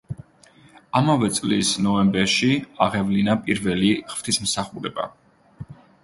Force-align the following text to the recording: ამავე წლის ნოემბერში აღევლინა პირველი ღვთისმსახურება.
ამავე 0.99 1.27
წლის 1.39 1.73
ნოემბერში 1.87 2.49
აღევლინა 2.85 3.35
პირველი 3.49 3.91
ღვთისმსახურება. 4.13 5.05